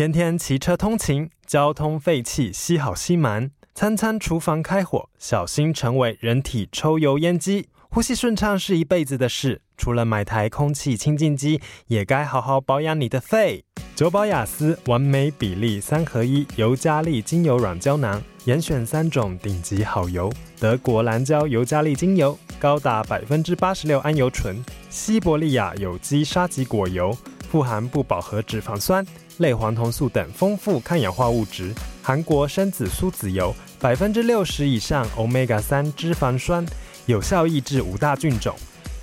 [0.00, 7.68] 天天骑车通勤，交通废气吸好吸满；餐餐厨房开火，小心成为人体抽油烟机。
[7.90, 13.62] 呼吸顺畅是一辈子的事，除了买台空气清净机，也该好好保养你的肺。
[13.94, 24.56] 久保雅思完美比例三合一尤加利精油软胶囊，严选三种顶级好油：德国蓝胶尤加利精油，高达百分之八十六桉油醇；
[24.88, 27.14] 西伯利亚有机沙棘果油，
[27.50, 29.04] 富含不饱和脂肪酸。
[29.40, 36.64] 类黄酮素等丰富抗氧化物质，韩国生紫苏籽油百分之六十以上 Omega 三脂肪酸，
[37.06, 38.54] 有效抑制五大菌种。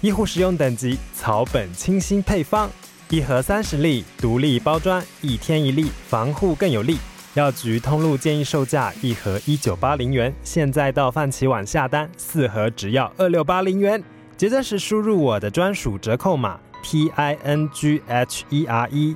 [0.02, 2.70] 医护使用等级草本清新配方，
[3.10, 6.98] 一盒三十粒，独立包装，一天一粒，防护更有力。
[7.34, 14.04] 药局通路建议售价一盒一九八零元，现在到范琪网下单，四盒只要二六八零元。
[14.38, 19.16] 结账时输入我的专属折扣码 T I N G H E R E。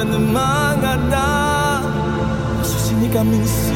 [0.00, 1.12] 나는 망하다.
[2.62, 3.74] 수신이가 민식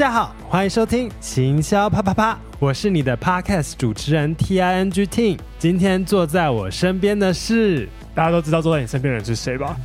[0.00, 5.38] 家好，欢迎收听行销啪啪啪，我是你的 Podcast 主持人 T I N G Ting。
[5.58, 9.76] 今天坐在我身边的是，大家都知道坐在你身边的人是谁吧？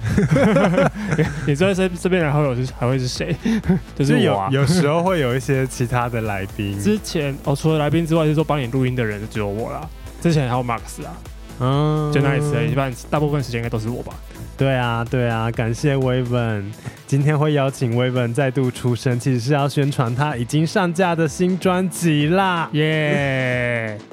[1.45, 3.35] 你坐在身身边然后有是还会是谁？
[3.93, 4.47] 就是我啊。
[4.53, 6.79] 有有时候会有一些其他的来宾。
[6.79, 9.85] 之前哦，除了来宾之外，就是说帮你录音的人就只有我啦。
[10.21, 11.11] 之前还有 Max 啊，
[11.59, 14.13] 嗯，就那一次，一般大部分时间应该都是我吧。
[14.57, 16.63] 对啊，对啊，感谢 Waven，
[17.05, 24.03] 今天会邀请 Waven 再度出声，其实是要宣传他已经上架的新专辑啦，耶、yeah！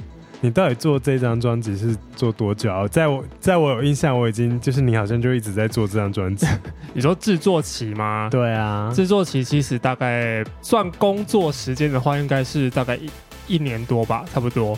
[0.41, 2.89] 你到底做这张专辑是做多久啊？
[2.89, 6.45] 在我在我有印象，我已经就是你好像就一直在做这张专辑。
[6.93, 8.29] 你说制作期吗？
[8.29, 13.09] 对啊，制作期其实大概算工作时间的话，应该是大概一
[13.47, 14.77] 一年多吧，差不多。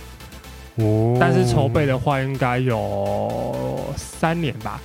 [0.75, 4.79] 哦，但是筹备的话，应该有三年吧。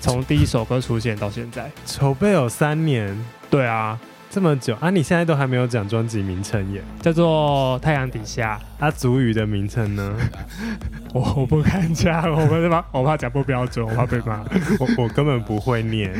[0.00, 3.16] 从第一首歌出现到现在，筹备有三年。
[3.50, 3.98] 对啊，
[4.30, 4.90] 这么久啊！
[4.90, 8.58] 你现在都还没有讲专辑名称耶，叫做《太阳底下》。
[8.78, 10.16] 它主语的名称呢？
[11.12, 14.44] 我我不敢讲，我怕我怕讲不标准，我怕被骂。
[14.78, 16.14] 我我根本不会念。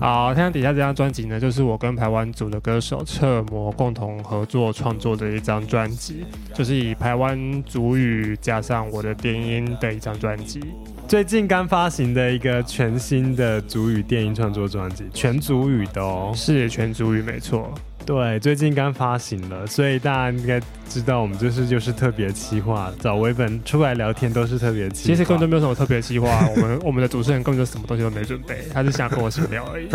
[0.00, 10.60] 好，《太阳底下》这张专辑呢，就是我跟台湾组的歌手彻摩共同合作创作的一张专辑，就是以台湾主语加上我的电音的一张专辑。
[11.06, 17.72] 最近刚发行的一个全新的主语电音创作专辑，全主语的哦，是全主语没错。
[18.06, 25.06] 对，最近刚发行了，所以大家应该知道我们就是就是特别企划，找 Waven 出来聊天都是特别企划。
[25.06, 29.88] 其实根本就没有什么特别企划， 我们我们的主持人根本就什么东西都没准备，他是想跟我闲聊而已。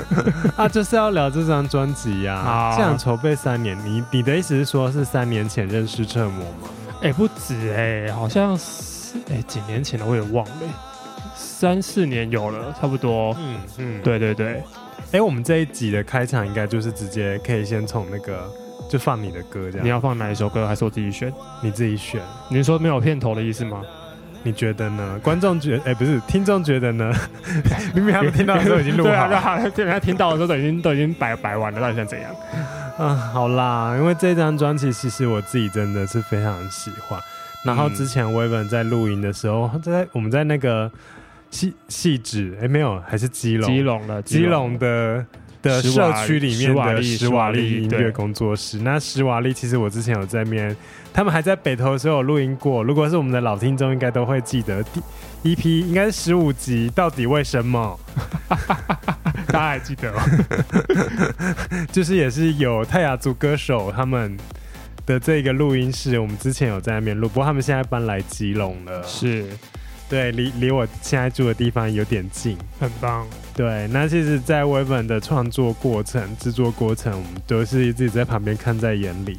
[0.56, 2.74] 啊，就是要聊这张专辑呀。
[2.76, 6.68] 这样筹备三年，你你的意思是说是三年前认识彻摩吗？
[7.02, 8.93] 哎、欸，不止哎、欸，好像是。
[9.30, 10.52] 哎、欸，几年前了，我也忘了，
[11.34, 13.34] 三四年有了，差不多。
[13.38, 14.54] 嗯嗯，对对对。
[15.12, 18.50] 哎、欸，我们这一集的开场应该就是直接可以先从那个
[18.88, 19.84] 就放你的歌这样。
[19.86, 21.32] 你要放哪一首歌，还是我自己选？
[21.62, 22.20] 你自己选。
[22.48, 23.82] 你是说没有片头的意思吗？
[24.42, 25.18] 你觉得呢？
[25.22, 27.10] 观众觉得，哎、欸，不是，听众觉得呢？
[27.94, 32.30] 明明他们听到的时候已经录好了，对啊，对啊，人家听到的时候都已经都已经摆摆完了，到底想怎样？
[32.98, 37.18] 嗯，好啦，因为这张专辑其实我自己真的是非常喜欢。
[37.64, 40.90] 然后之前 Waven 在录音的时候，在我们在那个
[41.50, 45.24] 细细致，哎，没有，还是基隆，基隆的基隆的
[45.62, 48.78] 的社区里面的史瓦利音乐工作室。
[48.78, 50.76] 那史瓦利其实我之前有在面，
[51.12, 52.82] 他们还在北投的时候有录音过。
[52.82, 55.00] 如果是我们的老听众，应该都会记得第
[55.42, 57.98] 一批应该是十五集，到底为什么？
[59.46, 60.22] 大家还记得吗？
[61.92, 64.36] 就是也是有泰雅族歌手他们
[65.06, 69.02] 的这个录音室，我们之前有在那边录，不过他们现在搬来基隆了。
[69.06, 69.46] 是，
[70.08, 73.26] 对，离离我现在住的地方有点近，很棒。
[73.54, 79.38] 对，那其实，在 Waven 的创作过程、制作过程，我们都是自己在旁边看在眼里。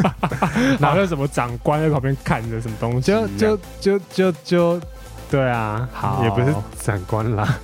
[0.80, 3.12] 哪有什么长官在旁边看着什么东西？
[3.12, 4.80] 就就就就就。
[5.30, 7.58] 对啊，好，也不是长官啦，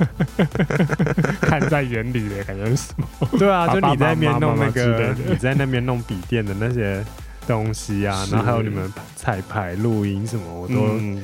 [1.40, 3.28] 看在眼里的感觉是什么？
[3.38, 7.02] 对啊，就你在那边弄那个，你在那边弄笔电的那些
[7.46, 11.22] 东西啊，然后还有你们彩排、录音什么，我都、嗯、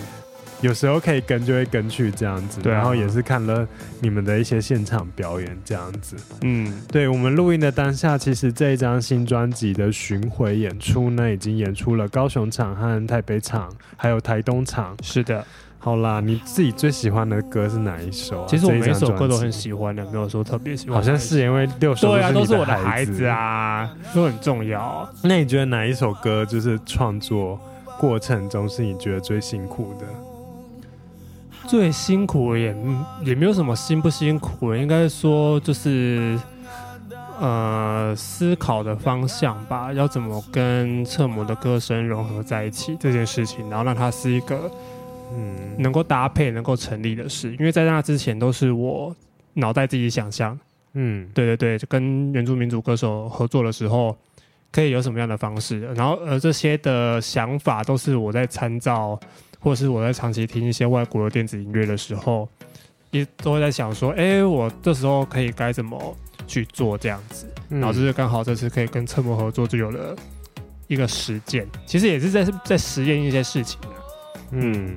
[0.62, 2.60] 有时候可以跟，就会跟去这样子。
[2.64, 3.68] 然后也是看了
[4.00, 6.16] 你们的一些现场表演这样子。
[6.40, 14.96] 嗯，对，我们录音的当下，其实这一张新专辑的巡回演出呢，已经演出了高雄场和台北场，还有台东场。
[15.02, 15.44] 是的。
[15.82, 18.46] 好啦，你自己最喜欢的歌是哪一首啊？
[18.46, 20.94] 其实我每首歌都很喜欢的，没有说特别喜欢。
[20.94, 25.08] 好像是因为六首对啊，都是我的孩子啊，都很重要。
[25.22, 27.58] 那你觉得哪一首歌就是创作
[27.98, 30.06] 过程中是你觉得最辛苦的？
[31.66, 32.76] 最辛苦也
[33.24, 36.38] 也没有什么辛不辛苦，应该说就是
[37.40, 44.70] 呃思考的方向吧，要怎么跟侧模的歌声融合在一起这件事情，然后让它是一个。
[45.34, 49.14] 嗯，能够搭配、能够成立的事，因为在那之前都是我
[49.54, 50.58] 脑袋自己想象。
[50.94, 54.16] 嗯，对对对，就跟原住民族歌手合作的时候，
[54.72, 59.18] 可以有什么样的方式，然后而这些的想法都是我在参照，
[59.60, 62.48] 或是我在长期听一些外国的电子音乐的时候，
[63.12, 66.16] 也都会在想说，哎，我这时候可以该怎么
[66.48, 70.16] 去做这样子，然后就是刚好这次可以跟侧模合作，就有了
[70.88, 73.78] 一个实践，其实也是在在实验一些事情。
[74.52, 74.96] 嗯，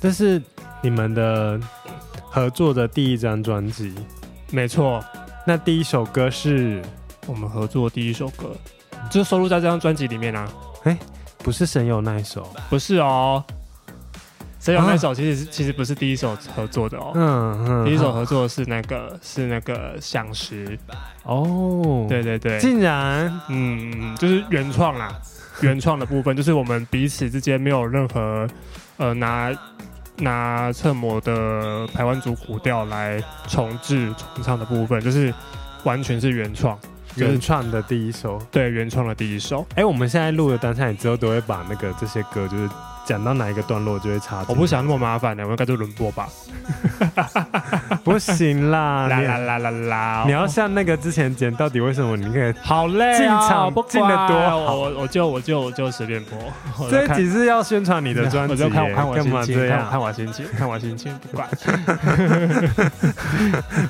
[0.00, 0.40] 这是
[0.82, 1.60] 你们的
[2.30, 3.94] 合作的第一张专辑，
[4.50, 5.04] 没错。
[5.46, 6.82] 那第一首歌是
[7.26, 8.56] 我们合作的第一首歌，
[9.10, 10.50] 就是收录在这张专辑里面啊。
[10.84, 10.98] 哎，
[11.38, 13.44] 不是神游那一首，不是哦。
[14.64, 17.12] 神游那首其实其实不是第一首合作的哦。
[17.14, 20.78] 嗯嗯，第一首合作是那个是那个响石。
[21.24, 25.14] 哦，对对对，竟然，嗯，就是原创啦。
[25.60, 28.48] 原创的部分就是我们彼此之间没有任何，
[28.96, 29.52] 呃，拿
[30.16, 35.32] 拿侧模的台湾族古调来重制重唱的部分，就是
[35.82, 36.78] 完全是原创，
[37.16, 39.60] 原创的第一首，对，原创的第一首。
[39.72, 42.66] 哎、欸，我们现在录的当下，你之后都会把那个这些歌就是。
[43.04, 44.44] 讲到哪一个段落就会插。
[44.48, 46.28] 我不想那么麻烦的，我们该做轮播吧。
[48.02, 50.22] 不行啦， 啦啦啦啦啦！
[50.26, 54.74] 你要像那个之前剪，到底为什么你可以好累进场进的多好？
[54.74, 56.38] 我我就我就我就随便播。
[56.90, 61.48] 这几次要宣传你的专辑，我就看我看我心情，看看我心情，看我心情，不管。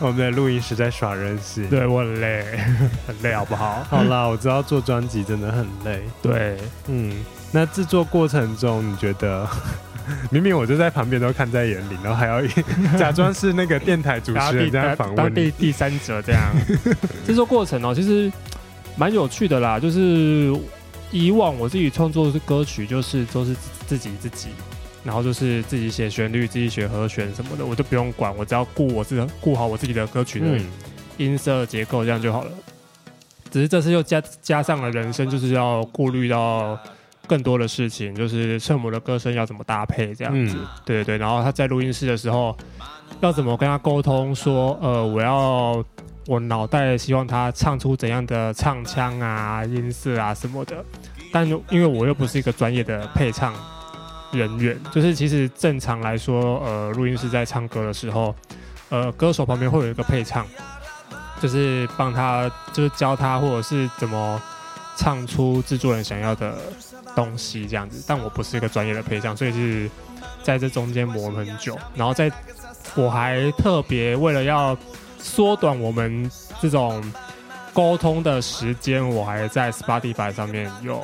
[0.00, 2.44] 我们的录音实在耍任性，对我很累，
[3.06, 3.84] 很累，好不好？
[3.88, 6.02] 好啦，我知道做专辑真的很累。
[6.22, 7.14] 对，嗯。
[7.54, 9.48] 那制作过程中，你觉得
[10.28, 12.42] 明明我就在旁边都看在眼里，然后还要
[12.98, 16.52] 假装是那个电台主持人这样访问当第第三者这样
[17.24, 18.30] 制作过程哦，其实
[18.96, 19.78] 蛮有趣的啦。
[19.78, 20.52] 就是
[21.12, 23.54] 以往我自己创作的歌曲，就是都是
[23.86, 24.48] 自己自己，
[25.04, 30.58] 然后就是自己写旋律、自己写和弦什么的，我就不用管，我只要顾我自己顾好我自己的歌曲的
[31.18, 32.50] 音色结构，这样就好了。
[33.48, 36.76] 只是这次又加加上了人声，就是要顾虑到。
[37.26, 41.18] 更多的事情就是圣母的歌声要怎么搭配这样子，嗯、对对对。
[41.18, 42.56] 然后他在录音室的时候，
[43.20, 45.82] 要怎么跟他沟通说，呃，我要
[46.26, 50.84] 我脑袋希望他唱出怎样的唱腔啊、音色啊什么的。
[51.32, 53.54] 但因为我又不是一个专业的配唱
[54.30, 58.34] 人员，就是其实正常来说，呃，录音室在唱歌的时候，
[58.90, 60.46] 呃，歌手旁边会有一个配唱，
[61.40, 64.40] 就是帮他，就是教他或者是怎么
[64.96, 66.56] 唱出制作人想要的。
[67.14, 69.90] 东西这样子，但我不是一个专业的配唱，所以是
[70.42, 71.78] 在这中间磨很久。
[71.94, 72.30] 然后在，
[72.94, 74.76] 我还特别为了要
[75.18, 76.30] 缩短我们
[76.60, 77.02] 这种
[77.72, 81.02] 沟通的时间，我还在 Spotify 上面有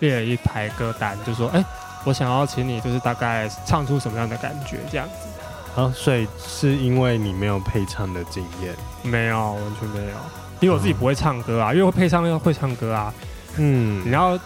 [0.00, 1.64] 列了一排歌单，就说，哎、欸，
[2.04, 5.28] 我想要请你，就是大概唱出什么样的感觉，这样子。
[5.76, 8.74] 哦，所以是因为你没有配唱的经验？
[9.02, 10.16] 没有，完全没有，
[10.60, 13.14] 因为我自己不会唱歌啊，嗯、因为会配唱要会唱歌啊。
[13.56, 14.38] 嗯，你要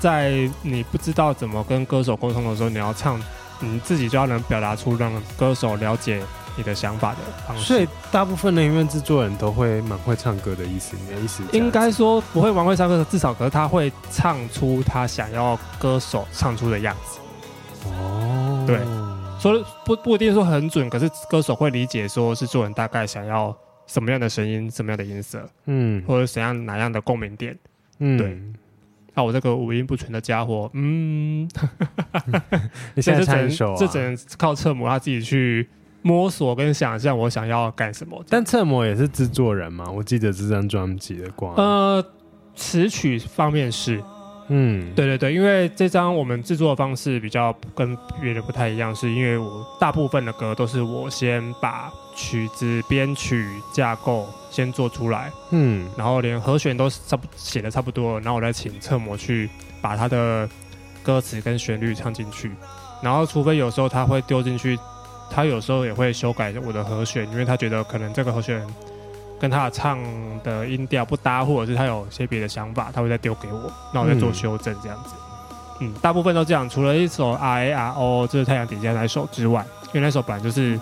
[0.00, 3.20] 在你不知道怎么跟歌手沟通的时候，你要唱，
[3.60, 6.22] 你自己就要能表达出让歌手了解
[6.56, 7.64] 你的想法的方式。
[7.64, 11.42] 所以大部分的音乐制作人都会蛮会唱歌的意思，你的意思？
[11.52, 17.20] 应该说不会蛮会唱歌的，至少可是他会唱出他想要歌手唱出的样子。
[17.90, 18.80] 哦，对。
[19.38, 27.58] 说不不一定说很准，可是歌手会理解，说是做人大概想要什么样的声音，什么样的音色，嗯，或者怎样哪样的共鸣点，
[28.00, 28.38] 嗯，对。
[29.14, 31.48] 那、啊、我这个五音不全的家伙，嗯，
[32.94, 35.68] 你现在唱一首、啊、这只能靠侧模他自己去
[36.02, 38.24] 摸索跟想象，我想要干什么。
[38.28, 39.90] 但侧模也是制作人嘛？
[39.90, 42.04] 我记得这张专辑的光，呃，
[42.54, 44.02] 词曲方面是。
[44.52, 51.88] 嗯，对对对，因为这张我们制作的方式比较跟别人不太一样，是因为我大部分的歌都是我先把
[52.20, 59.48] 曲子编曲架构先做出来，嗯，然后连和弦都差不写的差不多，然后我再请侧模去
[59.80, 60.48] 把他的
[61.02, 62.52] 歌词跟旋律唱进去，
[63.02, 64.78] 然后除非有时候他会丢进去，
[65.30, 68.62] 他有时候也会修改我的和弦，因为他觉得可能这个和弦。
[69.40, 69.98] 跟他唱
[70.44, 75.14] 的音调不搭，或者是他有些别的想法，他会再丢给我，那我再做修正这样子。
[75.80, 80.78] 嗯，嗯，大部分都这样，除了一首 R A R O 就是太阳底下那首之外，因为那首本来就是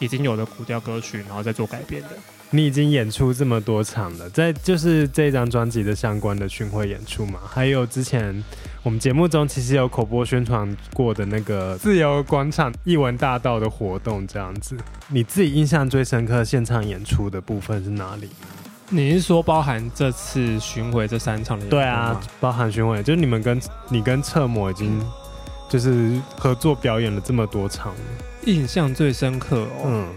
[0.00, 2.08] 已经有的古调歌曲，然后再做改编的。
[2.52, 7.38] 你已经演出这么多场了，在就是这张专辑的相关的巡回演出嘛？
[7.48, 8.42] 还有之前
[8.82, 14.76] 我们节目中其实有口播宣传过的那个自由广场艺文大道的活动，这样子，
[15.06, 18.28] 你自己印象最深刻现场演出的部分是哪里？
[18.88, 21.76] 你是说包含这次巡回这三场的演出？
[21.76, 25.00] 对啊，包含巡回，就是你们跟你跟侧模已经
[25.68, 27.94] 就是合作表演了这么多场，
[28.46, 29.84] 印象最深刻哦。
[29.86, 30.08] 嗯。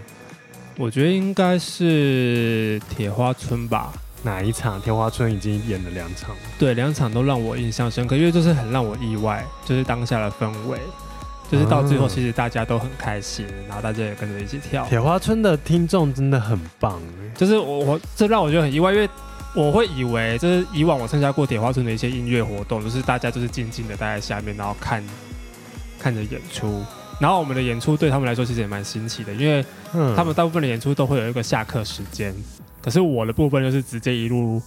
[0.76, 3.92] 我觉得应该是铁花村吧。
[4.24, 4.80] 哪一场？
[4.80, 6.34] 铁花村已经演了两场。
[6.58, 10.78] 对，两场都让我印象深刻，因为就是很让我意外，就是当下的氛围，
[11.48, 14.84] 就是到最后其实大家都很开心，然后大家也跟着一起跳。
[14.86, 16.98] 铁花村的听众真的很棒，
[17.36, 19.08] 就是我我这让我觉得很意外，因为
[19.54, 25.04] 我会以为就是以往我参加过铁花村的一些音乐活动，就是大家就是静静的待在下面，然后看
[26.00, 26.82] 看着演出。
[27.20, 29.64] 然后我们的演出对他们来说其实也蛮新奇的，因为
[30.16, 32.44] 他们大部分的演出都会有一个下课时间，嗯、
[32.82, 34.60] 可是我的部分就是直接一路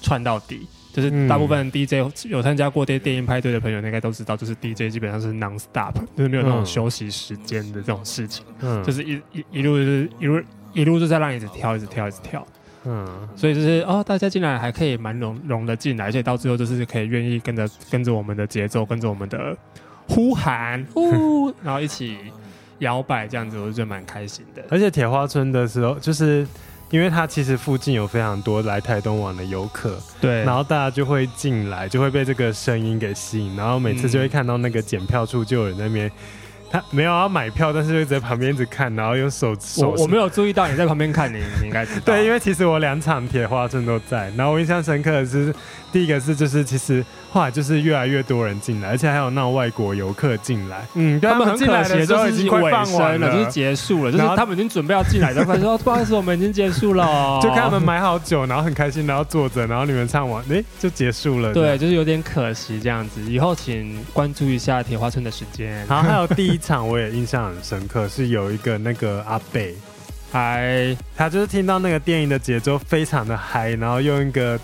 [0.00, 1.94] 串到底，就是大部分 DJ
[2.28, 12.46] 有参加过这些电音派对的朋友应该都知道，就是 DJ 基本上是 non stop，就是没有那种休息时间的这种事情，嗯、就是一一一路就是一路一路就在让你一直跳，一直跳，一直跳，
[12.84, 19.56] 嗯，所以就是哦，大家进来还可以蛮融融的进来，而且到最后就是可以愿意跟着跟着我们的节奏，跟着我们的。
[20.14, 22.16] 呼喊，呼， 然后一起
[22.78, 24.62] 摇摆，这样子我就觉得蛮开心的。
[24.70, 26.46] 而且铁花村的时候，就是
[26.90, 36.10] 因为它其实附近有非常多来台东玩的游客，对，然后大家就会进来，就会被这个声音给吸引，然后每次就会看到那个检票处就有人在那边。
[36.70, 39.90] 他没有要买票，但是就在旁边一直看，然后用手手。
[39.90, 42.00] 我我没有注意到你在旁边看你， 你应该知道。
[42.06, 45.54] 对，因为其实我两场铁花村都在，然后我印象深刻的是，
[45.92, 50.86] 第一个是就是其实后来就是越来越多人进来，而且还有那外国游客进来。
[50.94, 57.40] 嗯，他们很可惜，就是已经快放完了，就是结束了，就是他们已经准备要进来的， 发现说不好意思，我们已经结束了。
[57.42, 61.52] 就看他们买好酒，然后很开心，然后坐着，然后你们唱完，哎，就结束了。
[61.52, 63.20] 对，就是有点可惜这样子。
[63.22, 65.72] 以后请关注一下铁花村的时间。
[65.88, 67.42] 然后还有第一场，我也印象。
[67.42, 69.74] 很深刻，是有一个那个阿贝，
[70.30, 74.56] 嗨，他就是听到那个电影的节奏非常的嗨，然后用一个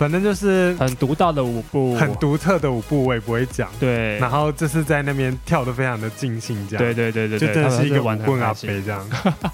[0.00, 3.68] 反正就是很独到的舞步，很独特的舞步，我也不会讲。
[3.78, 6.82] 对，然后就是在那边跳的非常的尽兴，这样。
[6.82, 9.06] 对对对对，就真的是一个玩棍阿伯这样。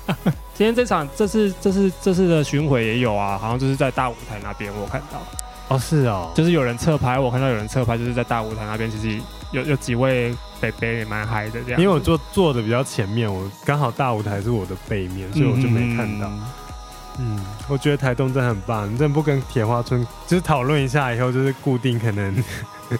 [0.54, 5.20] 今天这场，这次这次这次的巡回也有啊，好像就是在大舞台那边，我看到。
[5.66, 11.80] 哦，是哦，就是有人侧拍，我看到有人侧拍，就是在大舞台那边，其实有有几位北北也蛮嗨的这样。
[11.80, 16.28] 因为我坐坐的比较前面，我刚好大舞台是我的背面，所以我就没看到。
[16.28, 16.40] 嗯，
[17.68, 22.44] 我觉得台东真的很棒，你真的不跟铁花村就是讨论一下，以后就是固定可能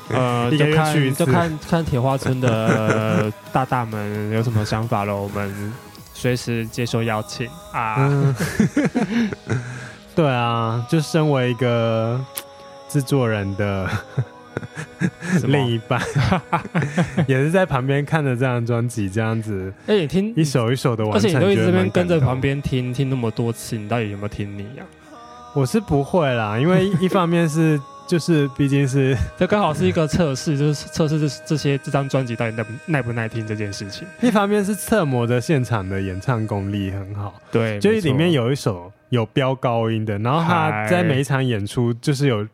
[0.09, 5.73] 呃， 就看就看看铁花村的大大们有什么想法了，我们
[6.15, 7.97] 随时接受邀请啊。
[7.99, 8.35] 嗯、
[10.15, 12.21] 对啊，就身为一个。
[12.89, 13.91] 制作人的
[15.47, 16.01] 另一半
[17.29, 19.73] 也是在旁边看着这张专辑，这样子。
[19.87, 24.85] 哎，你听一首一首的完成，而且你都一直这边跟着旁边听听那么多次，你到底有没有听腻呀？
[25.55, 34.07] 我是不会啦，因为一方面是就是毕竟是 这刚好是一个测试，就是测试这这些这张专辑到底耐不耐不耐听这件事情。
[34.21, 42.47] 一方面是侧模的现场的演唱功力很好，对，就是里面有一首有飙高音的，然后他在每一场演出就是有。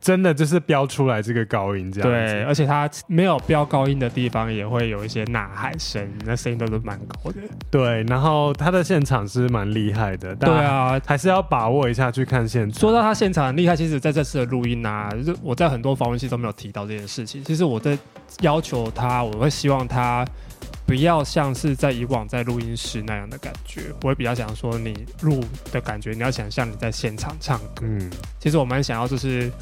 [0.00, 7.36] 真的就是飙出来这个高音这样子，对，而且他没有飙高音的地方也会有一些呐喊声，那声音都是蛮高的。
[7.70, 12.80] 对，然后他的现场是蛮厉害的，对啊，还是要把握一下去看现场。
[12.80, 17.44] 说到他现场很厉害，其实在这次的录音啊，就是我在很多访问期都没有提到这件事情。
[17.44, 17.98] 其实我在
[18.40, 20.24] 要求他，我会希望他
[20.86, 27.82] 不要像是在以往在录音室那样的感觉，我会比较想说你录的感觉，你要想象你在现场唱歌。
[27.82, 29.52] 嗯，其实我蛮想要就是。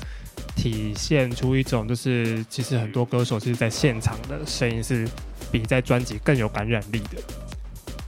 [0.56, 5.08] 体现出一种，就是其实很多歌手其实在现场的声音是
[5.50, 7.22] 比在专辑更有感染力的。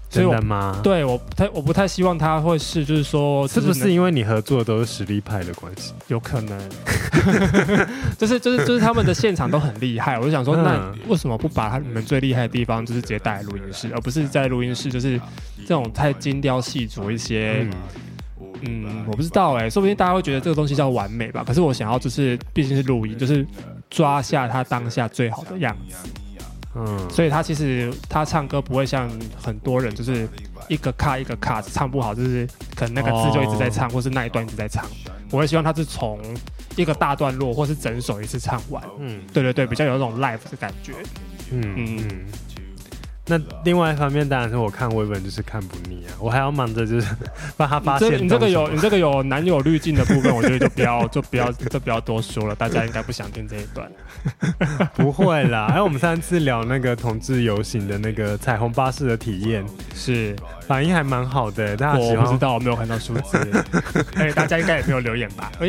[0.09, 0.81] 真的吗？
[0.83, 5.93] 对，我不太我不太希望他会是，就是说是不是因为你合作的都是实力派的关系？
[6.09, 6.71] 有可能，
[8.19, 10.19] 就是就是就是他们的现场都很厉害。
[10.19, 15.17] 我就想说，那为什么不把他们最厉害的地方，就是直接带来录音室，而不是在录音室就是
[15.59, 17.65] 这种太精雕细琢一些。
[18.63, 21.45] 嗯嗯，我不知道哎、欸，说不定大家会觉得这个东西叫完美吧。
[21.47, 23.47] 可是我想要就是，毕竟是录音，就是
[23.89, 26.09] 抓下他当下最好的样子。
[26.75, 29.11] 嗯，所以他其实他唱歌不会像
[29.43, 30.29] 很多人，就是
[30.69, 34.85] 一个卡一个卡唱不好，就是可能那个字就一直在唱，哦、或是那一段一直在唱。
[35.31, 36.21] 我会希望他是从
[36.77, 38.83] 一个大段落，或是整首一次唱完。
[38.99, 40.93] 嗯，对对对，比较有那种 live 的感觉。
[41.51, 41.99] 嗯嗯。
[41.99, 42.25] 嗯
[43.31, 47.07] 那另外一方面，当然是我看微本就是看不腻啊，我还要忙着就是
[47.57, 48.21] 帮他发现。
[48.21, 53.89] 你这个有你这个有男友滤镜的部分，我觉得就不要 就不要就不要多说了，大家应该不想听这一段。
[54.97, 60.35] 不会啦，还有我们上次聊那个同志游行的那个彩虹巴士的体验，是
[60.67, 62.17] 反应还蛮好的，大家喜欢。
[62.17, 63.65] 我不知道，我没有看到数字，
[64.19, 65.53] 哎，大家应该也没有留言吧？
[65.61, 65.69] 哎，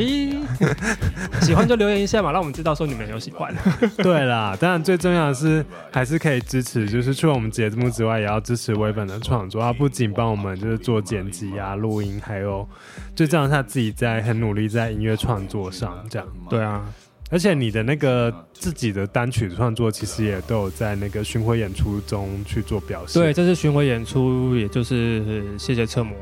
[1.41, 3.53] 喜欢就留言一下嘛，让我们知道说你们有喜欢。
[3.97, 7.50] 对啦，当然最重要的是还是可以支持，就是除了我们。
[7.51, 9.61] 节目之外，也要支持微本的创作。
[9.61, 12.67] 他不仅帮我们就是做剪辑啊、录音，还有
[13.13, 16.03] 就这样他自己在很努力在音乐创作上。
[16.09, 16.83] 这样对啊，
[17.29, 23.21] 而且你的那个自己的单曲创作，其实也都有在那个巡回演出中去做表现。
[23.21, 26.15] 对，这次巡回演出，也就是谢谢车模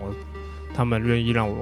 [0.74, 1.56] 他们愿意让我。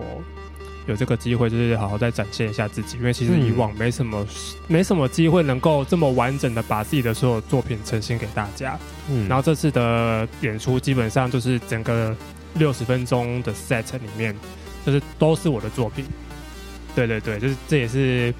[0.87, 4.27] 有这个机会，就是好好再展现一下自己，因为其实以往没什么、嗯、
[4.67, 8.79] 没什么机会能够这么完整的把自己的所有作品呈现给大家。
[9.09, 12.15] 嗯，然后这次的演出基本上就是整个
[12.55, 14.33] 六十分钟的 set 里面，
[14.85, 16.05] 就是都是我的作品。
[16.95, 18.33] 对对对，就是这也是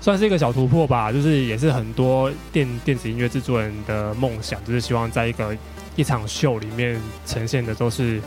[0.00, 5.56] 算是一个小突破吧，就是也是很多电电子音乐制作人的梦想，就是希望在一个
[5.96, 8.20] 一场秀里面呈现的都是。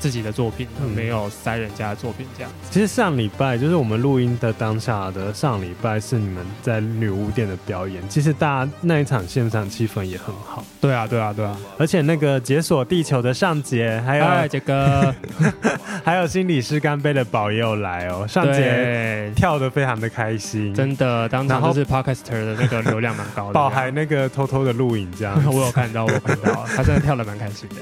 [0.00, 2.50] 自己的作品，没有塞人家的作品这样。
[2.70, 10.64] 其实上礼拜就是我们录音的当下的上礼拜是你们在女巫店的表演，其实大家那一场现场气氛也很好。
[10.80, 11.56] 对啊，对啊，对啊！
[11.78, 15.14] 而且那个解锁地球的上杰，还有杰哥，
[16.02, 18.26] 还有心理师干杯的宝也有来哦。
[18.26, 23.52] 上杰跳的非常的开心，真的，当场就是 Podcaster 的那个流量蛮高的。
[23.60, 27.76] 宝还那个偷偷的录影这样， 我有看到，我有看到，他真的跳的蛮开心的。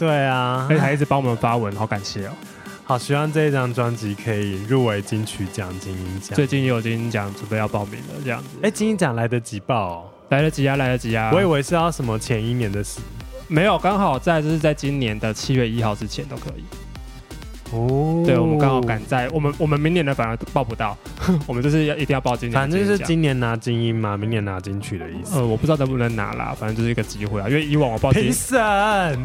[0.00, 2.32] 对啊，而且还一直帮我们发文，好感谢哦！
[2.84, 6.34] 好希望这一张专辑可以入围金曲奖、金鹰奖。
[6.34, 8.48] 最近也有金鹰奖准备要报名了，这样子。
[8.62, 10.04] 哎，金鹰奖来得及报哦？
[10.30, 11.30] 来得及啊，来得及啊！
[11.34, 13.00] 我以为是要什么前一年的事，
[13.46, 16.64] 没有，刚好在就是在今年的七月一号之前都可以。
[17.72, 20.96] 哦，对，我们刚好赶在我们我们明年的反而报不到，
[21.46, 22.52] 我们就是要一定要报今年。
[22.52, 25.38] 反正就是今年拿金音嘛，明年拿金曲的意思。
[25.38, 27.48] 呃，我不知道能不能拿啦，反正就是一个机会啊。
[27.48, 28.58] 因为以往我报金，评审，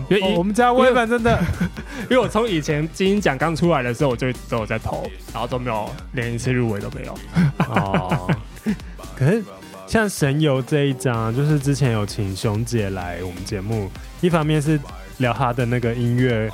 [0.10, 1.44] 因为、哦、我们家微本真的，
[2.10, 7.18] 因为我从以前金鹰奖刚出来的时候，我就都有在投，然后都没有连一次入围都没有。
[7.70, 8.30] 哦，
[9.18, 9.44] 可是
[9.88, 13.90] 像神游这一张，就是之前有请熊姐来我们节目，
[14.22, 14.80] 一方面是
[15.18, 16.48] 聊她的那个音乐。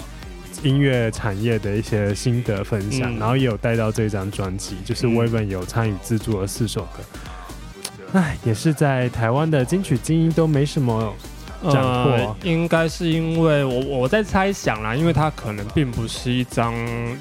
[0.64, 7.00] 音乐产业的一些心得分享，嗯、然后也有带到这张专辑，就是微本有参与制作了四首歌。
[8.14, 11.14] 哎、嗯，也是在台湾的金曲精英都没什么
[11.64, 16.74] 斩获、呃，应该是因为我我在猜想啦，因为它可能并不是一张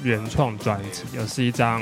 [0.03, 1.81] 原创专辑，而是一张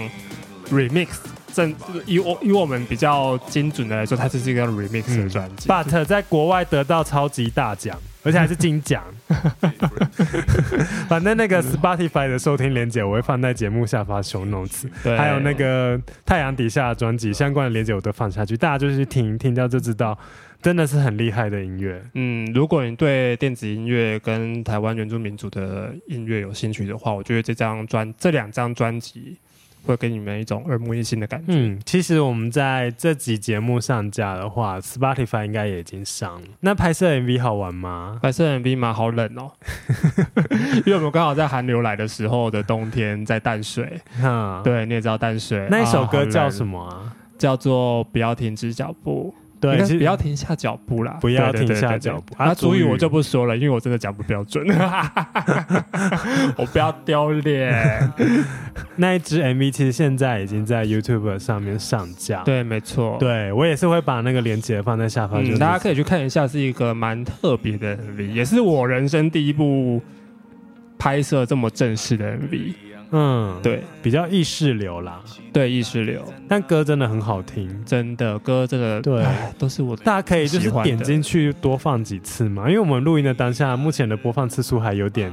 [0.72, 1.08] remix。
[1.54, 1.74] 正
[2.06, 5.68] 以我以我们比较精准的来说，它这是一个 remix 的专辑。
[5.68, 7.98] 嗯、But 在国外得到超级大奖。
[8.22, 9.02] 而且还是金奖，
[11.08, 20.18] 反正那个 Spotify 的收听链接我会放在节目下方 show notes，还有那个太阳底下的专辑相关的链接我都放下去，大家就是去听听到就知道，
[20.62, 22.04] 真的是很厉害的音乐。
[22.16, 29.38] 嗯，如果你对电子音乐跟台湾原住民族的音乐有兴趣的话，我觉得这张专这两张专辑
[29.86, 31.54] 会给你们一种耳目一新的感觉。
[31.54, 36.48] 嗯，其实我们在这集节目上架的话，Spotify 应该也已经上了。
[36.60, 38.20] 那拍摄 MV 好玩吗？
[38.22, 38.94] 拍摄 MV 嘛？
[38.94, 39.52] 好冷哦，
[40.86, 44.00] 因为我们刚好在寒流来的时候的冬天，在淡水。
[44.22, 47.16] 哈，对，你也知道淡水那一首歌叫什么啊？
[47.38, 49.34] 叫做《不要停止脚步》。
[49.60, 51.18] 对，其实不要停下脚步啦！
[51.20, 52.34] 不要停下脚步。
[52.38, 54.66] 啊，主语我就不说了，因为我真的讲不标准，
[56.56, 58.12] 我不要丢脸。
[58.96, 62.44] 那一支 MV 其实现在已经在 YouTube 上面上架。
[62.44, 63.18] 对，没错。
[63.20, 70.02] 对，我也是会把那个链接放在下方，大家可以去看一下，是一个蛮特别的 MV，也是我人生第一部
[70.98, 72.74] 拍摄这么正式的 MV。
[73.12, 75.20] 嗯，对，比较意识流啦，
[75.52, 79.26] 对，意识流，但歌真的很好听，真的歌这个对，
[79.58, 85.32] 都是我大家可以就是点进去多放几次嘛，因为我们录音的当下，目前的播放次数还有点，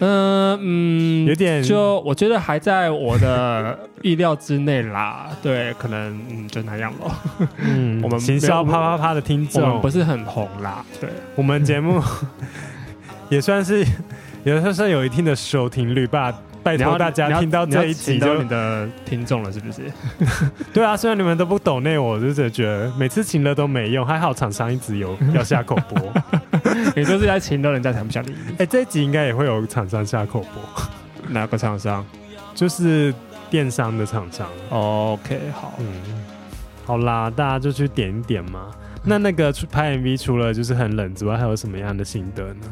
[0.00, 7.10] 嗯嗯，有点，就我觉得还在我的意料之内啦，对，可能嗯就那样咯。
[7.56, 11.98] 嗯， 我们行销啪啪啪的听众，我们不是很红啦，对，我们节目
[13.30, 13.82] 也算是，
[14.44, 16.30] 也算是有一定的收听率吧。
[16.66, 19.82] 拜托大家听到这一集就你的听众了，是不是？
[20.74, 26.12] 对啊，虽然你们都不懂那，我就是觉得每次请了都没用，还好厂商一直有 要下口播，
[26.96, 28.56] 你就是在请了人家才不想理你。
[28.58, 30.84] 哎，这一集应该也会有厂商下口播，
[31.28, 32.04] 哪个厂商？
[32.52, 33.14] 就是
[33.48, 34.48] 电商的厂商。
[34.70, 35.86] OK，好，嗯，
[36.84, 38.72] 好啦，大家就去点一点嘛。
[39.04, 42.66] 那那个拍 MV 除了就是很冷之外，还有什么样的心得呢？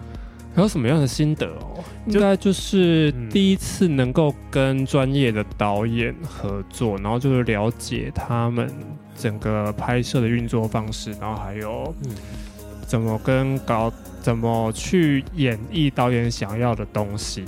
[0.55, 1.83] 还有什么样的心得哦？
[2.07, 8.71] 应该就是第一次能够跟专业的导演合作，然后就是了解他们
[9.17, 11.93] 整个拍摄的运作方式，然后还有
[12.87, 17.45] 怎么跟搞怎么去演绎导演想要的东西。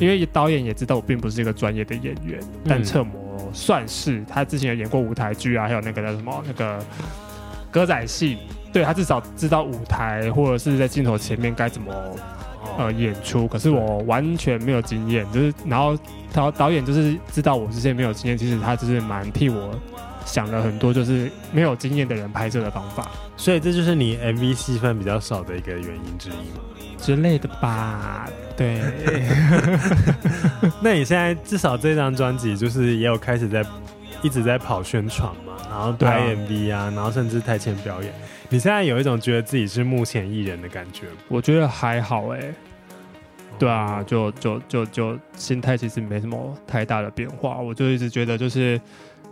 [0.00, 6.84] 因为导演也知道我并不是一个专业的演员，但侧模算是，他之前有演过舞台剧啊，还有那个叫什么那个
[7.70, 8.38] 歌仔戏，
[8.72, 11.92] 对，他至少知道舞台或者是在镜头前面该怎么。
[12.78, 15.98] 呃，演出，可是我完全没有经验，就是然后
[16.32, 19.74] 导导演就是知道我之前没有经验，其实他就是蛮替我
[20.24, 26.60] 想了很多，就是没有经验的人拍摄的方法，所以这就是你 MV 戏份比较少的一个原因之一嘛
[26.98, 28.28] 之类的吧？
[28.56, 28.80] 对。
[30.80, 33.64] 那你现在至少这张专辑就是也有开始在
[34.22, 38.12] 一直在跑宣传嘛，然后拍 MV 啊，然后甚至台前表演。
[38.48, 41.06] 你现在有一种觉得自己是目前艺人的感觉？
[41.28, 42.54] 我觉得还好哎、欸。
[43.58, 47.56] 对啊，就就就就心态其实没什么太大的变化。
[47.56, 48.78] 我就一直觉得，就是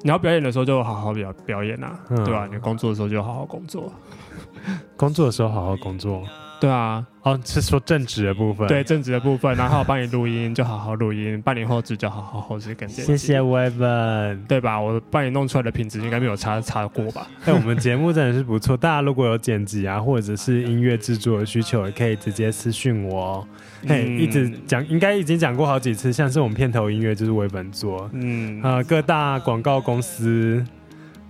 [0.01, 2.49] 你要表演的时候就好好表表演啊，嗯、对吧、啊？
[2.51, 3.93] 你工作的时候就好好工作，
[4.97, 6.23] 工作的时候好好工作。
[6.61, 8.67] 对啊，哦，是说正职的部分。
[8.69, 12.75] 对，正职的部分，然后我帮你录音，就好好录音；帮你后置，就好好后置。
[12.75, 14.81] 跟谢谢 Weven，对吧？
[14.81, 17.27] 我帮你弄出来的品质应该没有差差过吧？
[17.45, 18.77] 哎，我们节目真的是不错。
[18.77, 23.49] 大家如果有剪辑啊，或者是音乐制作的需求，也可以直接私讯我哦。
[23.87, 30.65] 嘿，一直讲，应该已经讲过好几次，像是我们片头音乐就是 Weven 做，嗯，呃，各大广告公司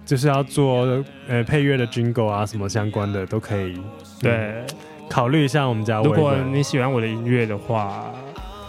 [0.04, 3.80] 就是要做呃配乐的 Jingle 啊，什么相关的都可以。
[4.20, 4.64] 对。
[5.08, 6.00] 考虑一下我们家。
[6.00, 8.10] 如果你喜欢我的音乐的话，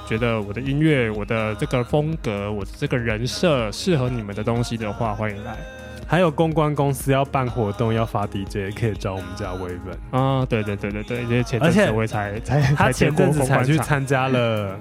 [0.08, 5.56] 觉得我的音乐、我的这个风格、我的这个人设适合你们的东西的话，欢迎来。
[6.08, 9.98] 还有公关公司要办活动要发 DJ，可以找我们家 Weven。
[10.12, 14.80] 啊，对对对对对，因为前阵子我才才他前阵子才去参加了。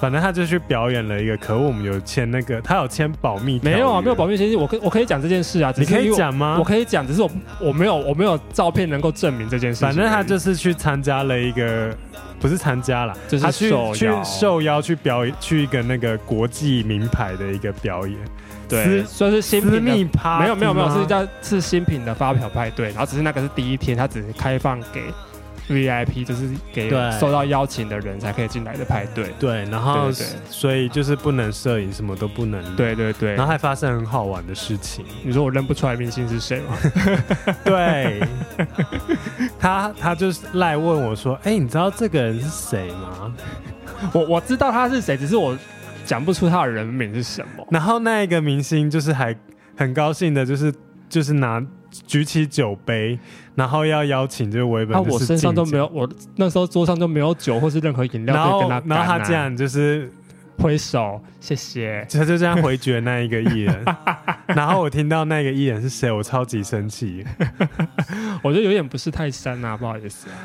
[0.00, 3.60] 反正他就去表演了一个，可我们有签那个，他有签保密。
[3.62, 5.72] 没有啊，没有保密协议，我可我可以讲这件事啊。
[5.76, 6.56] 你可以讲吗？
[6.58, 7.30] 我可以讲，只是我
[7.60, 9.84] 我没有我没有照片能够证明这件事。
[9.84, 11.92] 反正他就是去参加了一个，
[12.38, 18.16] 不是参加了，就是他去去受邀去表演，去一个那个国际名牌的一个表演。
[18.68, 25.02] 对，算是新品的趴，没有没有没有，是叫是新品的发表派对，然后只是那个是第一天，他只是开放给。
[25.68, 30.10] VIP 就是给受到邀请的人才可以进来的派对，对，然后
[30.48, 35.04] 所以就是不能摄影，什么都不能，对对对，然后还发生很好玩的事情。
[35.22, 36.76] 你说我认不出来明星是谁吗？
[37.64, 38.22] 对，
[39.58, 43.34] 他他就是赖问我说：“哎、欸，你知道这个人是谁吗？”
[44.14, 45.56] 我我知道他是谁，只是我
[46.04, 47.66] 讲不出他的人名是什么。
[47.70, 49.36] 然后那一个明星就是还
[49.76, 50.72] 很高兴的，就是
[51.08, 51.62] 就是拿。
[51.90, 53.18] 举起酒杯，
[53.54, 54.94] 然后要邀请这个 Weven。
[54.94, 58.82] 啊，我身上都没有，我那时候桌上都没有酒或是任何饮料可以跟他啊。
[58.86, 60.10] 然后他这样就是
[60.58, 62.06] 挥手，谢谢。
[62.10, 63.84] 他就这样回绝那一个艺人。
[64.48, 67.24] 然后我听到那个艺人是谁，我超级生气。
[68.42, 70.36] 我觉得有点不是泰山啊，不好意思啊。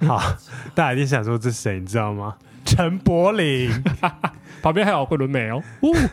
[0.06, 0.36] 好，
[0.74, 2.34] 大家一定想说这是谁，你知道吗？
[2.64, 3.70] 陈柏霖。
[4.62, 5.60] 旁边还有桂纶镁哦，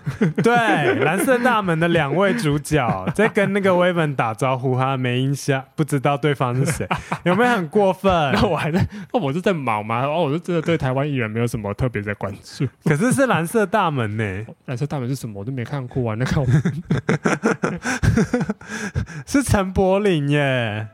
[0.41, 6.87] 对，蓝色大门的两位主角在跟那个威文打招呼，他没印象，不知道对方是谁，
[7.25, 8.11] 有没有很过分？
[8.33, 8.81] 那我还在，
[9.13, 12.67] 哦，我是在忙嘛，哦，我就真的对台湾艺人没有什么特别在关注。
[12.85, 14.45] 可是是蓝色大门呢？
[14.65, 15.41] 蓝色大门是什么？
[15.41, 16.43] 我都没看过啊，那个
[19.27, 20.87] 是陈柏霖耶。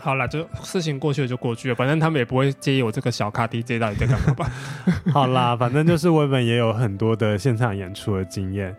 [0.00, 4.50] 好了，就事情过去了就过去了，反正他们也不会介意我这个小咖 DJ 到底在干嘛吧。
[5.12, 8.74] 好啦，反正就是威文也有很多的现场演出的经验，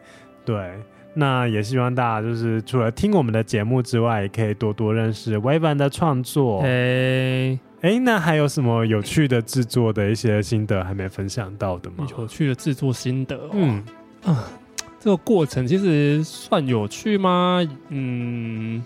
[0.46, 0.74] 对，
[1.14, 6.62] 那也希望大家就是除了听我们的节目之外，也可以多多认识微文的创作。
[6.62, 12.08] 哎哎，那还有什么有趣的制作的一些心得还没分享到的吗？
[12.18, 13.84] 有趣的制作心得，哦，嗯
[14.24, 14.48] 啊，
[15.00, 17.62] 这个过程其实算有趣吗？
[17.90, 18.82] 嗯。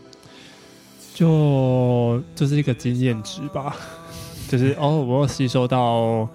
[1.13, 3.75] 就就是一个经验值吧，
[4.49, 6.27] 就是哦，我要吸收到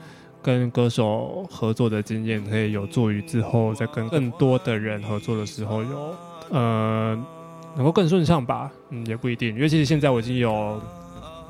[0.42, 6.14] 跟歌手合作的经验，可以有助于之后在跟更多的人合作的时候有
[6.50, 7.18] 呃
[7.76, 8.70] 能够更顺畅吧。
[8.90, 10.80] 嗯，也不一定，因为其实现在我已经有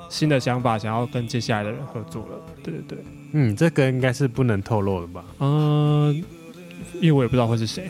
[0.08, 2.28] 新的想法，想要跟接下来的人合作了。
[2.62, 2.98] 对对对，
[3.32, 5.24] 嗯，这个应该是不能透露的吧？
[5.40, 6.24] 嗯。
[6.94, 7.88] 因为我也不知道会是谁，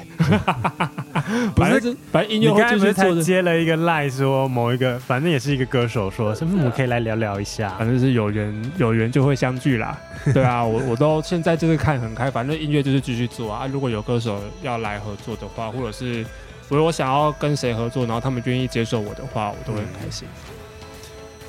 [1.55, 7.69] 反正反正音乐会就是才接了一个赖，说某一个反正也是一个歌手，说是不是我们可以来聊聊一下？
[7.79, 9.99] 反正是有缘有缘就会相聚啦。
[10.33, 13.69] 对啊，我我都现在就是看很开，反正音乐就是继续做啊。
[13.71, 16.23] 如果有歌手要来合作的话，或者是
[16.69, 20.27] 如果我想要跟谁合作，然后他们愿意接受我的话，我都会很开心。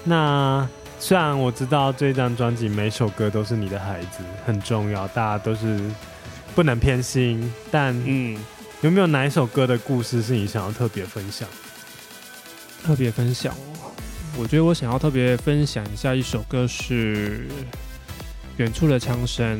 [0.04, 0.68] 那
[1.00, 5.80] 虽然我知道这张专辑每首歌都是你的孩子很重要，大家都是。
[6.56, 8.36] 不能偏心，但嗯，
[8.82, 11.48] 有没有哪一首歌的故事是你想要特别分享？
[12.82, 13.54] 特别分享，
[14.38, 17.46] 我觉得我想要特别分享一下一首歌是
[18.56, 19.60] 《远处的枪声》。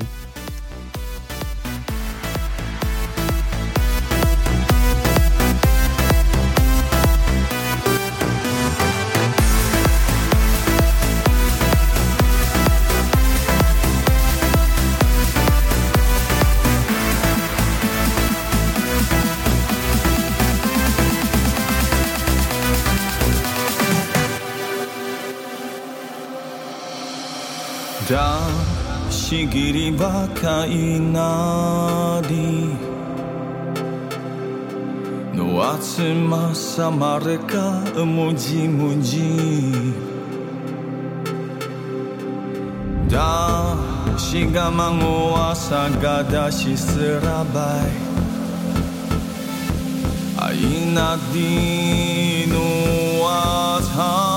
[28.10, 28.39] だ
[29.12, 32.74] しぎりばかいなり
[35.38, 39.93] の集まさまれかむじむじ
[43.08, 43.78] だ
[44.17, 48.10] しがまごわさがだしすらばい
[50.36, 54.29] あいなりのわた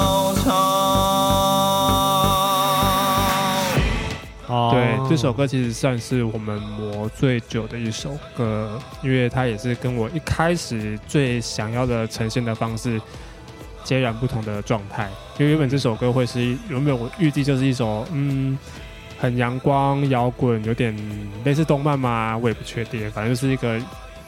[5.13, 12.99] 这首歌其实算是我们磨最久的一首歌，因为它也是跟我一开始最想要的呈现的方式
[13.85, 15.11] 截然不同的状态。
[15.39, 18.59] 因为原本这首歌会是原本我预计就是一首嗯
[19.19, 20.97] 很阳光摇滚，有点
[21.45, 23.79] 类似动漫嘛，我也不确定，反正就是一个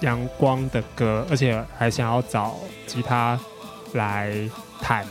[0.01, 3.40] 阳光的歌，而且还想要找吉他
[3.94, 4.31] 来
[4.83, 5.03] 弹。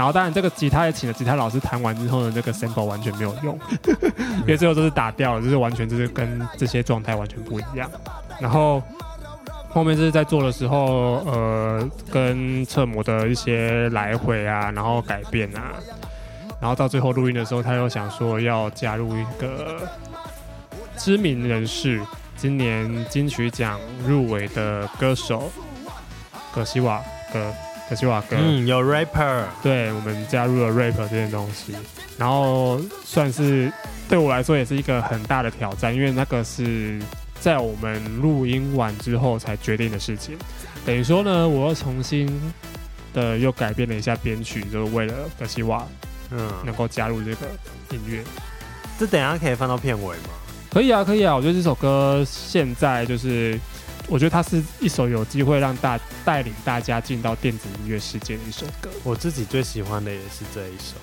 [0.00, 3.58] 然后当然，这个吉他也请了吉他老师弹完之后呢，这个 sample 完全没有用，
[4.40, 7.86] 因为最后都是打掉了，就是完全就是跟这些状态完全不一样。
[8.40, 8.82] 然后
[9.68, 15.74] 后面就是在做的时候，呃，跟侧模的一些来回啊，然后改变啊，
[16.62, 19.86] 然后到最后录音的时候，他又想说要加入一个
[20.96, 22.00] 知名人士，
[22.38, 25.52] 今年金曲奖入围的歌手
[26.54, 27.02] 葛西瓦
[27.34, 27.52] 的。
[27.90, 31.74] 可西瓦哥，嗯，有 rapper，对，我们加入了 rapper 这件东西，
[32.16, 33.68] 然后算是
[34.08, 37.02] 对我来说也是一个很大的挑战，因为那个是
[37.40, 40.38] 在我们录音完之后才决定的事情，
[40.86, 42.30] 等于说呢，我又重新
[43.12, 45.84] 的又改变了一下编曲，就是为了可西瓦，
[46.30, 47.46] 嗯，能够加入这个
[47.90, 48.22] 音乐，
[49.00, 50.30] 这等一下可以放到片尾吗？
[50.72, 53.58] 可以啊，可以啊，我觉得这首歌现在就是。
[54.10, 58.90] 我觉得它是一首有机会让大带领大家进到电子音乐世界的一首歌。
[59.04, 60.96] 我自己最喜欢的也是这一首。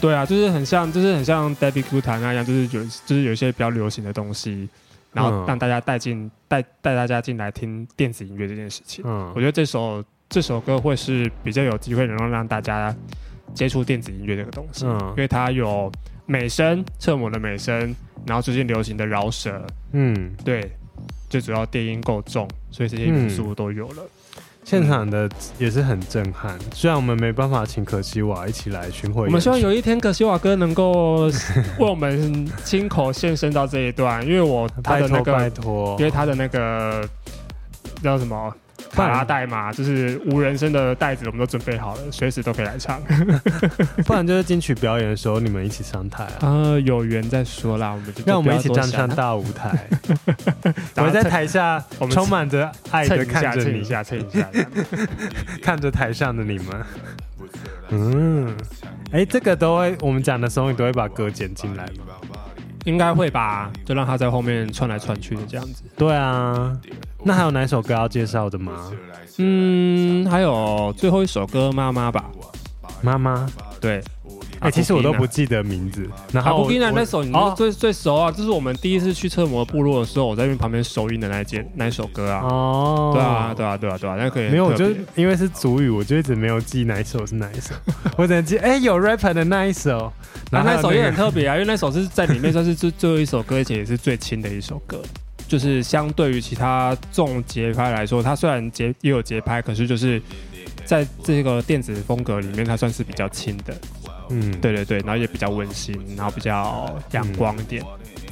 [0.00, 4.68] 对啊，就是很像，就是很像 Debbie Guetta 那样，就是有，就是有一些比较流行的东西，
[5.12, 9.04] 然后让大家带进带带大家进来听电子音乐这件事情。
[9.06, 12.94] 嗯，我觉得这首这首歌会是比较有机会能够让大家
[13.54, 15.90] 接触电子音乐这个东西，嗯，因为它有
[16.26, 17.94] 美声，侧模的美声，
[18.24, 20.70] 然后最近流行的饶舌，嗯，对。
[21.32, 24.02] 最主要电音够重，所以这些元素都有了。
[24.36, 25.26] 嗯、现场的
[25.58, 26.58] 也是很震撼。
[26.74, 31.30] 虽然我们没办法请可西瓦一起来巡回，我们希望有一天可西瓦哥能够
[31.80, 37.02] 为我们亲口献身到这一段，因为我他的那个，拜托，因为他的那个
[38.02, 38.54] 叫什么？
[38.90, 43.00] 卡拉带嘛，就是无人声的袋子，我们都准备好了，随时都可以来唱。
[44.04, 46.38] 不然就是金曲表演的时候，你们一起上台啊？
[46.40, 49.88] 呃， 有缘再说啦，我们就让我们一起站上大舞台。
[50.96, 54.48] 我们在台下我们充满着爱的看着你，蹭一下，蹭一下，
[55.62, 56.66] 看着台上的你们。
[57.90, 58.56] 嗯，
[59.10, 62.14] 哎、欸，这个都会，我们讲的时候，你都会把歌剪进来吗？
[62.84, 65.82] 应该会吧，就让他在后面窜来窜去的这样子。
[65.96, 66.76] 对啊，
[67.24, 68.90] 那还有哪首歌要介绍的吗？
[69.38, 72.30] 嗯，还有最后一首歌《妈妈》吧。
[73.00, 73.48] 妈妈，
[73.80, 74.02] 对。
[74.62, 76.08] 哎、欸，其实我都不记得名字。
[76.32, 82.40] 然后阿布吉娜那首你最、哦、最熟啊，这是我们第一次去车模部落的时候，我在那边旁边收音的那一件那一首歌啊。
[82.44, 84.48] 哦，对啊，对啊，对啊，对啊，那可以。
[84.48, 87.74] 没有，我就因为是主语，我就一直没有记哪一首是哪一首。
[88.16, 90.12] 我只能记，哎、欸，有 rapper 的那一首。
[90.50, 95.02] 然后那，那首也很特别啊，因为那首是在里面算是最 最后一首歌，而且也是最轻的一首歌。
[95.48, 100.22] 就是相对于其他重节拍来说，它虽然节也有节拍，可是就是
[100.86, 103.74] 在这个电子风格里面，它算是比较轻的。
[104.32, 107.84] 嗯，对对对，然后也比较温馨，然后比较阳光一点。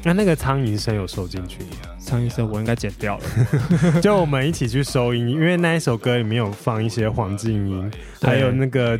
[0.02, 1.68] 那、嗯、那个苍蝇声有收进去吗？
[1.98, 4.00] 苍蝇声我应该剪掉了。
[4.00, 7.90] 就我们一起去收音，因为那一首歌里面有放一些黄静音，
[8.22, 8.98] 还有那个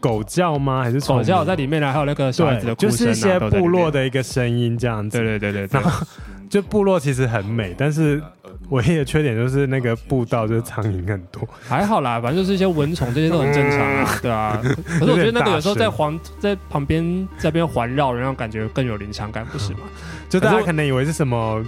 [0.00, 0.82] 狗叫吗？
[0.82, 1.90] 还是狗叫在里面呢？
[1.90, 5.18] 还有那个小孩子的哭声、啊、就是一些部落的一个声音这样子。
[5.18, 6.06] 对对对对，对，然后
[6.48, 8.22] 就部落其实很美，但是。
[8.70, 14.60] 唯一的缺点就是那个步道就是苍蝇很多，还好啦，反正就是一些蚊虫，这些都很正常啊，对啊。
[14.98, 19.80] 可是我觉得那个有时候在环在旁边在边环绕，然后感觉更有临场感，不是吗？
[20.28, 21.64] 就大家可能以为是什么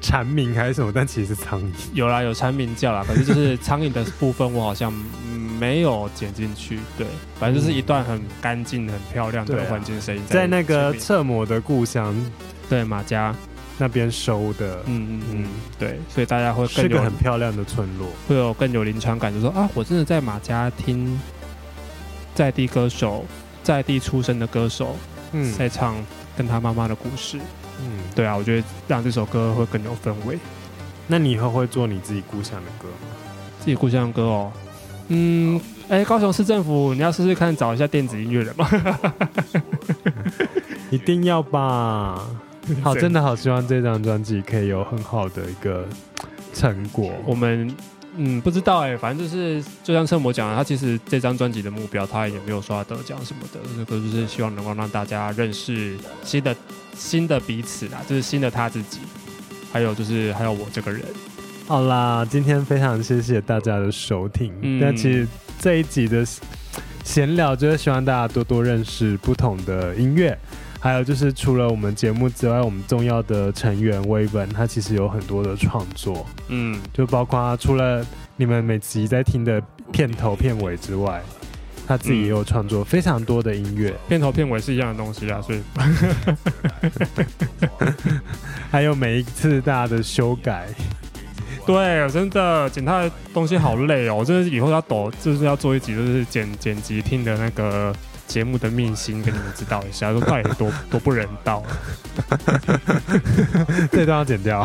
[0.00, 1.72] 蝉鸣还是什么，但其实是苍蝇。
[1.92, 4.92] 有啦，有蝉鸣叫啦，可是就是苍蝇的部分我好像
[5.58, 6.78] 没有剪进去。
[6.96, 7.04] 对，
[7.40, 12.14] 反正就是一段很干净、很漂亮的环境声音，在那个侧摩的故乡，
[12.68, 13.34] 对马家。
[13.78, 15.46] 那边收的，嗯嗯嗯，
[15.78, 21.20] 对，所以大家会更有是个很漂亮的村落，会有更有临场感，就说啊，我真的在马家听
[22.34, 23.24] 在地歌手，
[23.62, 24.96] 在地出生的歌手，
[25.32, 25.96] 嗯，在唱
[26.36, 27.38] 跟他妈妈的故事，
[27.80, 30.38] 嗯，对啊，我觉得让这首歌会更有氛围。
[31.06, 33.08] 那你以后会做你自己故乡的歌吗？
[33.58, 34.52] 自己故乡的歌哦，
[35.08, 38.68] 嗯，哎、欸，高雄市政府，你要试试看找一下电子音乐人吗？
[40.90, 42.24] 一定要吧。
[42.82, 45.86] 好， 真的好希望这张专辑可以有很好的一个
[46.52, 47.12] 成果。
[47.26, 47.74] 我们
[48.16, 56.56] 嗯不知道哎、欸，反正就是就像车模讲的，他其实这张专辑的目标他也没有说要得奖什么的，这个就是希望能够让大家认识新的
[56.94, 59.00] 新的彼此啦，就是新的他自己，
[59.72, 61.02] 还有就是还有我这个人。
[61.66, 64.52] 好啦，今天非常谢谢大家的收听。
[64.78, 65.26] 那、嗯、其实
[65.58, 66.24] 这一集的
[67.04, 70.36] 闲聊就是希望大家多多认识不同的音乐。
[70.80, 78.04] 还有就是，除了我们节目之外，我们重要的成员威文，他其实有很多的创作，嗯，就包括除了
[78.36, 81.22] 你们每集在听的片头片尾之外，
[81.86, 85.62] 他自己也有创作非常多的音乐，片头片尾是一样的东西啊，所以。
[88.70, 90.68] 还有每一次大家的修改，
[91.66, 97.94] 对，真的剪他的东西好累哦， 我真的以后要抖，就是要做一集，就是剪剪辑听的那个。
[98.26, 101.62] 节目的秘辛给你们知道一下， 说到底多多不人道，
[103.92, 104.64] 这段要剪掉。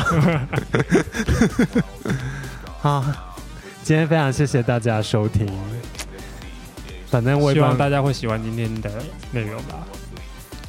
[2.80, 3.04] 好，
[3.84, 5.46] 今天非常谢谢大家收听，
[7.12, 8.90] 反正我也希望大家会喜欢今天的
[9.34, 9.86] 内容吧。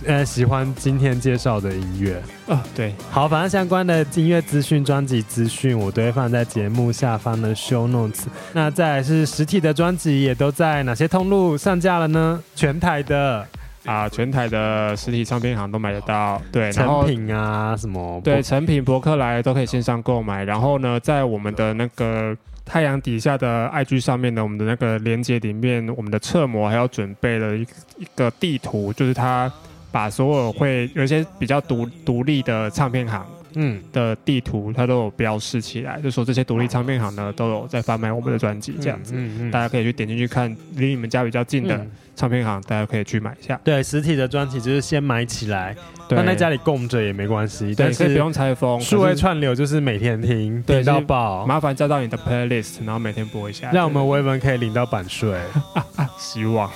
[0.06, 2.14] 呃，喜欢今天介绍的音乐
[2.48, 8.24] 啊、哦，对，好，反正相关的音乐资讯、专辑资讯，我都会放在节目下方的 show notes。
[8.54, 12.42] 那再来是实体的专辑，也都在哪些通路上架了呢？
[12.54, 13.46] 全台的
[13.84, 16.40] 啊，全台的实体唱片行都买得到。
[16.50, 18.20] 对，成品啊，什么？
[18.24, 20.44] 对，成品、博客来都可以线上购买。
[20.44, 22.34] 然后呢，在我们的那个
[22.64, 27.60] 太阳底下的 IG 上面呢，我们的那个链接里面，我们的侧模还要准备了一
[27.98, 29.52] 一个地图，就是它。
[29.92, 33.82] 把所有会有一些比较独独立的唱片行，嗯。
[33.92, 41.84] 的地图，它都有标示起来，就说这些独立唱片行呢都有在贩卖我们的专辑，这样子，嗯嗯，大家可以去点进去看，离你们家比较近的
[42.20, 43.58] 唱片行，大家可以去买一下。
[43.64, 45.74] 对，实体的专辑就是先买起来，
[46.10, 48.78] 放在家里供着也没关系，但是不用拆封。
[48.78, 55.34] 数位串流就是每天听，听到爆，麻烦加到你的 playlist，然后每天播一下，让我们微文可以领到版税，
[56.18, 56.70] 希望。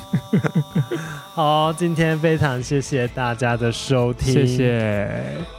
[1.34, 5.11] 好，今天非常谢谢大家的收听，谢谢，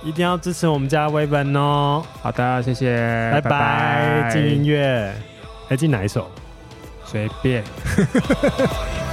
[0.03, 2.03] 一定要支持我们家微文哦。
[2.23, 5.13] 好的，谢谢，拜拜，进音乐，
[5.69, 6.27] 还进哪一首？
[7.05, 7.63] 随便。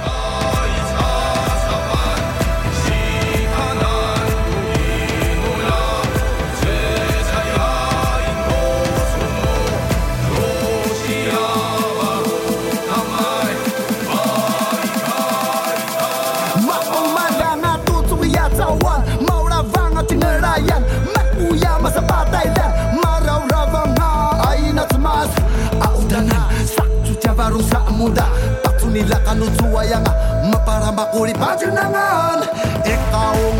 [29.43, 30.13] tinutuwaya nga
[30.47, 32.39] Maparamakulit matinangan
[32.83, 33.35] Ikaw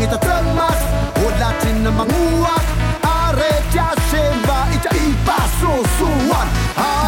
[1.20, 1.90] Ulatin na
[3.04, 3.52] Are
[4.72, 7.03] ita ipasusuan Ah